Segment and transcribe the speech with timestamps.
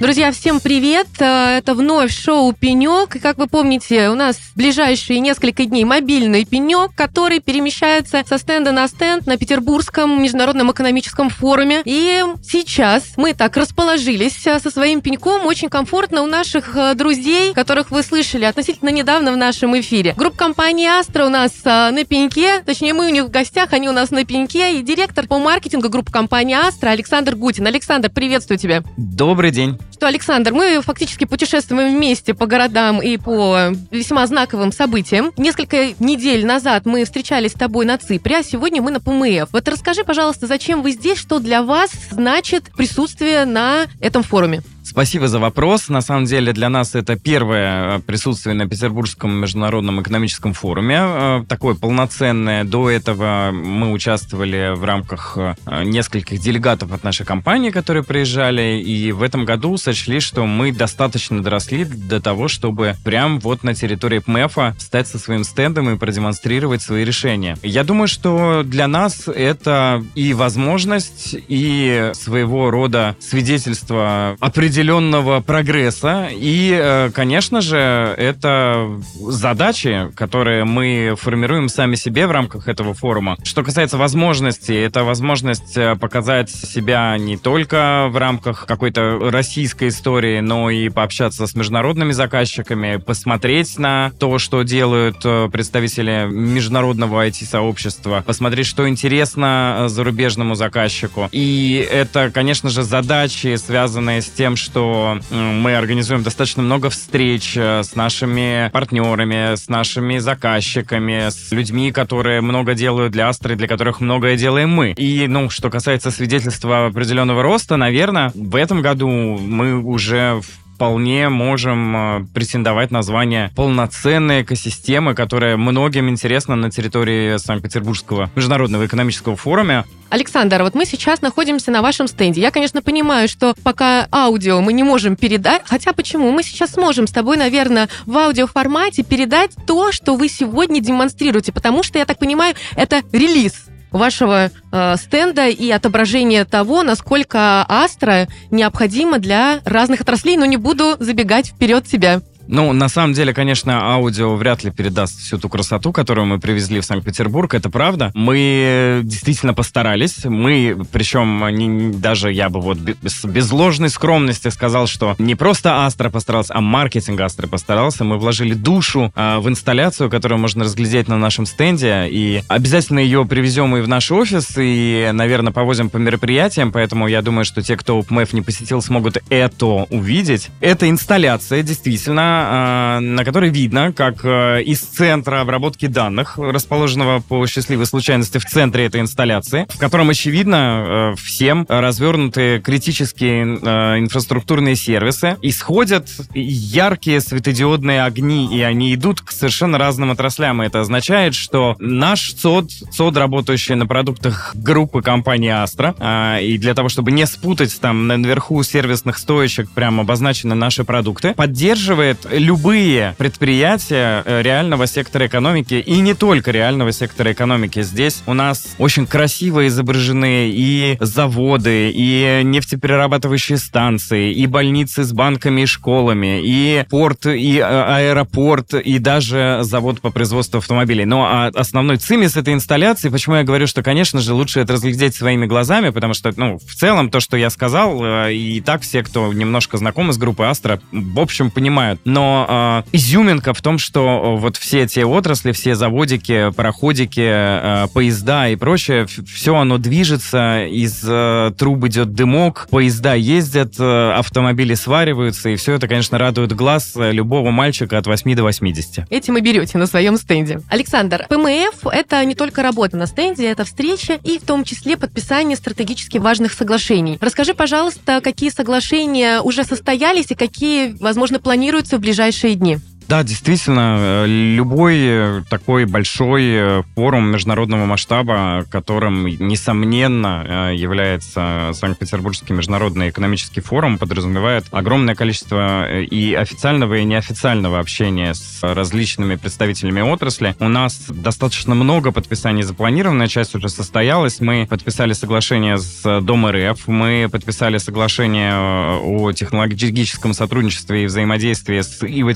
[0.00, 1.08] Друзья, всем привет!
[1.18, 3.16] Э, это вновь шоу «Пенек».
[3.16, 8.38] И, как вы помните, у нас в ближайшие несколько дней мобильный пенек, который перемещается со
[8.38, 11.82] стенда на стенд на Петербургском международном экономическом форуме.
[11.84, 17.52] И сейчас мы так расположились э, со своим пеньком очень комфортно у наших э, друзей,
[17.52, 20.14] которых вы слышали относительно недавно в нашем эфире.
[20.16, 23.92] Группа компании «Астра» у нас на пеньке, точнее, мы у них в гостях, они у
[23.92, 27.66] нас на пеньке, и директор по маркетингу группы компании «Астра» Александр Гутин.
[27.66, 28.84] Александр, приветствую тебя.
[28.96, 35.32] Добрый день что, Александр, мы фактически путешествуем вместе по городам и по весьма знаковым событиям.
[35.36, 39.48] Несколько недель назад мы встречались с тобой на Ципре, а сегодня мы на ПМФ.
[39.52, 44.62] Вот расскажи, пожалуйста, зачем вы здесь, что для вас значит присутствие на этом форуме?
[44.90, 45.90] Спасибо за вопрос.
[45.90, 50.96] На самом деле для нас это первое э, присутствие на Петербургском международном экономическом форуме.
[50.98, 52.64] Э, такое полноценное.
[52.64, 58.80] До этого мы участвовали в рамках э, нескольких делегатов от нашей компании, которые приезжали.
[58.80, 63.74] И в этом году сочли, что мы достаточно доросли до того, чтобы прям вот на
[63.74, 67.58] территории ПМЭФа стать со своим стендом и продемонстрировать свои решения.
[67.62, 76.28] Я думаю, что для нас это и возможность, и своего рода свидетельство определенного определенного прогресса.
[76.30, 77.76] И, э, конечно же,
[78.16, 83.36] это задачи, которые мы формируем сами себе в рамках этого форума.
[83.42, 90.38] Что касается возможностей, это возможность э, показать себя не только в рамках какой-то российской истории,
[90.38, 98.22] но и пообщаться с международными заказчиками, посмотреть на то, что делают э, представители международного IT-сообщества,
[98.24, 101.28] посмотреть, что интересно зарубежному заказчику.
[101.32, 107.56] И это, конечно же, задачи, связанные с тем, что что мы организуем достаточно много встреч
[107.56, 113.66] э, с нашими партнерами, с нашими заказчиками, с людьми, которые много делают для Астры, для
[113.66, 114.92] которых многое делаем мы.
[114.92, 120.42] И, ну, что касается свидетельства определенного роста, наверное, в этом году мы уже
[120.78, 128.86] вполне можем э, претендовать на звание полноценной экосистемы, которая многим интересна на территории Санкт-Петербургского международного
[128.86, 129.84] экономического форума.
[130.08, 132.40] Александр, вот мы сейчас находимся на вашем стенде.
[132.40, 136.30] Я, конечно, понимаю, что пока аудио мы не можем передать, хотя почему?
[136.30, 141.82] Мы сейчас сможем с тобой, наверное, в аудиоформате передать то, что вы сегодня демонстрируете, потому
[141.82, 149.18] что, я так понимаю, это релиз вашего э, стенда и отображение того, насколько Астра необходима
[149.18, 152.22] для разных отраслей, но не буду забегать вперед себя.
[152.48, 156.80] Ну, на самом деле, конечно, аудио вряд ли передаст всю ту красоту, которую мы привезли
[156.80, 158.10] в Санкт-Петербург, это правда.
[158.14, 160.24] Мы действительно постарались.
[160.24, 165.84] Мы, причем, не, даже я бы вот без, без ложной скромности сказал, что не просто
[165.84, 168.04] Астра постарался, а маркетинг Астры постарался.
[168.04, 173.26] Мы вложили душу э, в инсталляцию, которую можно разглядеть на нашем стенде, и обязательно ее
[173.26, 177.76] привезем и в наш офис, и, наверное, повозим по мероприятиям, поэтому я думаю, что те,
[177.76, 180.48] кто УПМЭФ не посетил, смогут это увидеть.
[180.60, 187.46] Это инсталляция, действительно, а, на которой видно, как э, из центра обработки данных, расположенного по
[187.46, 194.76] счастливой случайности в центре этой инсталляции, в котором, очевидно, э, всем развернуты критические э, инфраструктурные
[194.76, 200.62] сервисы, исходят яркие светодиодные огни, и они идут к совершенно разным отраслям.
[200.62, 206.74] И это означает, что наш ЦОД, ЦОД, работающий на продуктах группы компании Astra, и для
[206.74, 214.22] того, чтобы не спутать там наверху сервисных стоечек прям обозначены наши продукты, поддерживает любые предприятия
[214.24, 217.82] э, реального сектора экономики и не только реального сектора экономики.
[217.82, 225.62] Здесь у нас очень красиво изображены и заводы, и нефтеперерабатывающие станции, и больницы с банками
[225.62, 231.04] и школами, и порт, и э, аэропорт, и даже завод по производству автомобилей.
[231.04, 235.14] Но а основной цимис этой инсталляции, почему я говорю, что, конечно же, лучше это разглядеть
[235.14, 239.02] своими глазами, потому что, ну, в целом, то, что я сказал, э, и так все,
[239.02, 242.00] кто немножко знакомы с группой Астра, в общем, понимают.
[242.04, 247.86] Но но э, изюминка в том, что вот все эти отрасли, все заводики, пароходики, э,
[247.94, 254.74] поезда и прочее, все оно движется, из э, труб идет дымок, поезда ездят, э, автомобили
[254.74, 259.06] свариваются, и все это, конечно, радует глаз любого мальчика от 8 до 80.
[259.10, 260.60] Этим и берете на своем стенде.
[260.68, 265.56] Александр, ПМФ— это не только работа на стенде, это встреча и в том числе подписание
[265.56, 267.16] стратегически важных соглашений.
[267.20, 272.78] Расскажи, пожалуйста, какие соглашения уже состоялись и какие, возможно, планируются в ближайшие дни?
[273.08, 283.96] Да, действительно, любой такой большой форум международного масштаба, которым, несомненно, является Санкт-Петербургский международный экономический форум,
[283.96, 290.54] подразумевает огромное количество и официального, и неофициального общения с различными представителями отрасли.
[290.60, 294.40] У нас достаточно много подписаний запланировано, часть уже состоялась.
[294.40, 301.80] Мы подписали соглашение с Дом РФ, мы подписали соглашение э, о технологическом сотрудничестве и взаимодействии
[301.80, 302.34] с Ива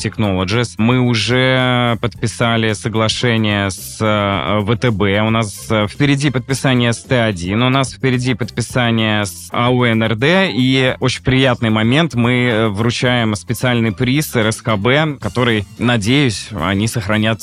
[0.62, 0.75] Technologies.
[0.79, 5.26] Мы уже подписали соглашение с э, ВТБ.
[5.26, 10.25] У нас э, впереди подписание с Т1, у нас впереди подписание с АУНРД.
[10.55, 17.43] И очень приятный момент, мы вручаем специальный приз РСХБ, который, надеюсь, они сохранят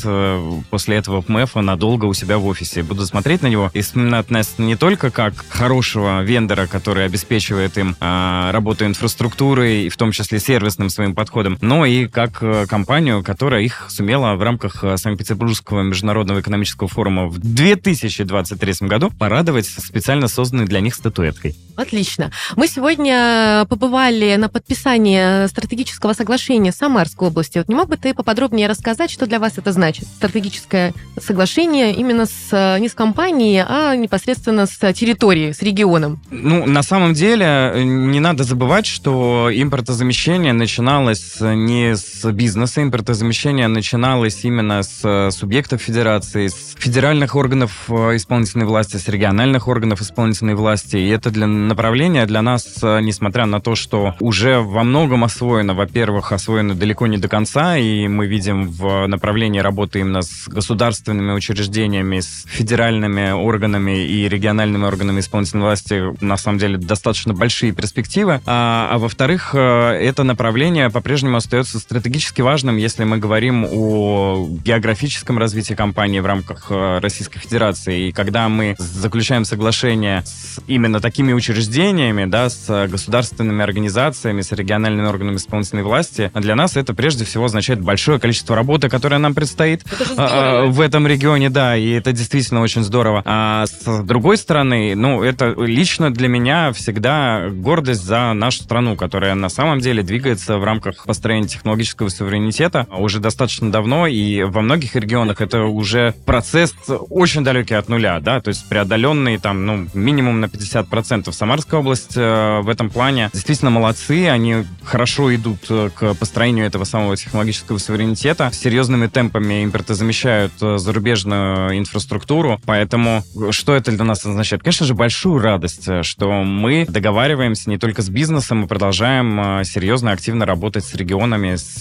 [0.70, 2.84] после этого ПМЭФа надолго у себя в офисе.
[2.84, 7.96] Буду смотреть на него и вспоминать нас не только как хорошего вендора, который обеспечивает им
[8.00, 12.66] а, работу инфраструктуры, и в том числе сервисным своим подходом, но и как а,
[13.10, 19.66] компанию, которая их сумела в рамках а, Санкт-Петербургского международного экономического форума в 2023 году порадовать
[19.66, 21.56] специально созданной для них статуэткой.
[21.76, 22.32] Отлично.
[22.56, 27.58] Мы сегодня побывали на подписании стратегического соглашения Самарской области.
[27.58, 30.06] Вот не мог бы ты поподробнее рассказать, что для вас это значит?
[30.06, 36.20] Стратегическое соглашение именно с, не с компанией, а непосредственно с территорией, с регионом.
[36.30, 44.44] Ну, на самом деле, не надо забывать, что импортозамещение начиналось не с бизнеса, импортозамещение начиналось
[44.44, 50.98] именно с субъектов федерации, с федеральных органов э, исполнительной власти, с региональных органов исполнительной власти.
[50.98, 55.74] И это для направление для нас, э, несмотря на то, что уже во многом освоено,
[55.74, 61.32] во-первых, освоено далеко не до конца, и мы видим в направлении работы именно с государственными
[61.32, 68.42] учреждениями, с федеральными органами и региональными органами исполнительной власти, на самом деле, достаточно большие перспективы.
[68.46, 75.38] А, а во-вторых, э, это направление по-прежнему остается стратегически важным, если мы говорим о географическом
[75.38, 78.08] развитии компании в рамках э, Российской Федерации.
[78.08, 85.06] И когда мы заключаем соглашение с именно такими учреждениями, да, с государственными организациями, с региональными
[85.06, 86.32] органами исполнительной власти.
[86.34, 89.84] Для нас это прежде всего означает большое количество работы, которое нам предстоит
[90.18, 93.22] а, в этом регионе, да, и это действительно очень здорово.
[93.24, 99.36] А с другой стороны, ну, это лично для меня всегда гордость за нашу страну, которая
[99.36, 104.96] на самом деле двигается в рамках построения технологического суверенитета уже достаточно давно, и во многих
[104.96, 106.74] регионах это уже процесс
[107.10, 111.32] очень далекий от нуля, да, то есть преодоленный там, ну, минимум на 50%.
[111.32, 116.84] Самарская область э, в этом плане действительно молодцы, они хорошо идут э, к построению этого
[116.84, 124.64] самого технологического суверенитета, серьезными темпами импортозамещают э, зарубежную инфраструктуру, поэтому что это для нас означает?
[124.64, 130.46] Конечно же, большую радость, что мы договариваемся не только с бизнесом, мы продолжаем серьезно, активно
[130.46, 131.80] работать с регионами, с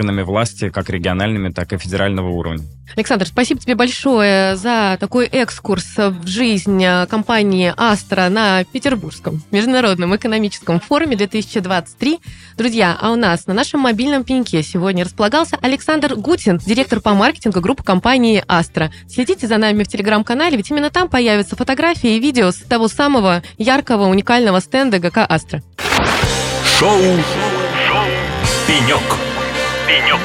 [0.00, 2.64] органами власти, как региональными, так и федерального уровня.
[2.96, 10.80] Александр, спасибо тебе большое за такой экскурс в жизнь компании «Астра» на Петербургском международном экономическом
[10.80, 12.18] форуме 2023.
[12.56, 17.60] Друзья, а у нас на нашем мобильном пеньке сегодня располагался Александр Гутин, директор по маркетингу
[17.60, 18.90] группы компании «Астра».
[19.06, 23.42] Следите за нами в телеграм-канале, ведь именно там появятся фотографии и видео с того самого
[23.58, 25.62] яркого, уникального стенда ГК «Астра».
[26.78, 28.02] Шоу, Шоу.
[28.66, 29.29] «Пенек».
[29.90, 30.20] «Пенек».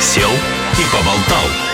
[0.00, 0.28] Сел
[0.78, 1.71] и поболтал.